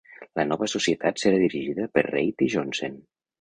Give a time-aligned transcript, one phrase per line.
[0.37, 2.99] La nova societat serà dirigida per Reid i Johnsen.